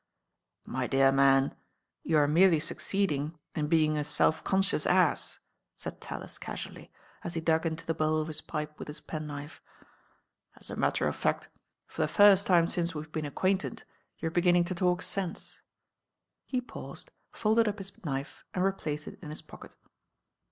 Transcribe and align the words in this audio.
"My 0.65 0.87
dear 0.87 1.11
man, 1.11 1.55
you 2.01 2.17
are 2.17 2.27
merely 2.27 2.59
succeeding 2.59 3.37
in 3.53 3.69
bemg 3.69 3.97
a 3.99 4.03
self<onscious 4.03 4.87
ass," 4.89 5.37
said 5.77 6.01
Tallis 6.01 6.39
casually, 6.39 6.91
as 7.23 7.35
he 7.35 7.39
dug 7.39 7.65
mto 7.65 7.85
the 7.85 7.93
bowl 7.93 8.19
of 8.19 8.27
his 8.27 8.41
pipe 8.41 8.79
with 8.79 8.87
his 8.87 8.99
penknife. 8.99 9.61
As 10.55 10.71
a 10.71 10.75
matter 10.75 11.07
of 11.07 11.15
fact, 11.15 11.49
for 11.85 12.01
the 12.01 12.07
first 12.07 12.47
tune 12.47 12.67
since 12.67 12.95
we've 12.95 13.11
been 13.11 13.27
acquainted, 13.27 13.83
you're 14.17 14.31
beginning 14.31 14.63
to 14.63 14.73
talk 14.73 15.03
sense." 15.03 15.61
He 16.47 16.61
paused, 16.61 17.11
folded 17.31 17.67
up 17.67 17.77
his 17.77 18.03
knife 18.03 18.43
and 18.55 18.63
replaced 18.63 19.05
it 19.07 19.19
in 19.21 19.29
his 19.29 19.43
pocket. 19.43 19.75